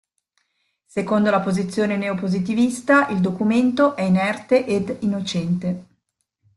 [0.87, 5.85] Secondo la posizione neo-positivista il documento è inerte ed innocente.